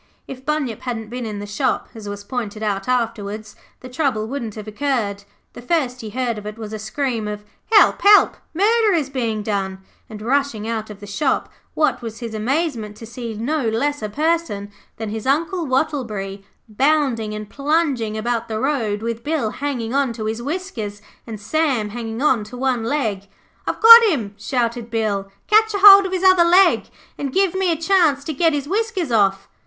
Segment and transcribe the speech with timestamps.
[0.27, 4.55] If Bunyip hadn't been in the shop, as was pointed out afterwards, the trouble wouldn't
[4.55, 5.25] have occurred.
[5.53, 9.43] The first he heard of it was a scream of 'Help, help, murder is being
[9.43, 9.77] done!'
[10.09, 14.09] and rushing out of the shop, what was his amazement to see no less a
[14.09, 20.13] person than his Uncle Wattleberry bounding and plunging about the road with Bill hanging on
[20.13, 23.27] to his whiskers, and Sam hanging on to one leg.
[23.67, 25.29] 'I've got him,' shouted Bill.
[25.45, 26.85] 'Catch a hold of his other leg
[27.19, 29.47] and give me a chance to get his whiskers off.'